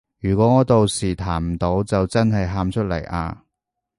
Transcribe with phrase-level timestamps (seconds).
[0.19, 3.43] 如果我到時彈唔到就真係喊出嚟啊